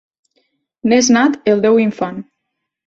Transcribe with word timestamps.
N'és 0.93 1.11
nat 1.19 1.39
el 1.55 1.63
Déu 1.67 1.79
Infant... 1.87 2.21